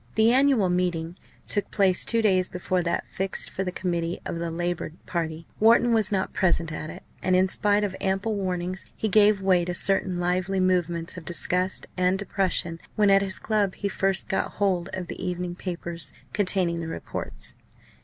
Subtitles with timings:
[0.15, 1.15] The annual meeting
[1.45, 5.45] took place two days before that fixed for the committee of the Labour party.
[5.59, 9.63] Wharton was not present at it, and in spite of ample warning he gave way
[9.63, 14.53] to certain lively movements of disgust and depression when at his club he first got
[14.53, 17.53] hold of the evening papers containing the reports.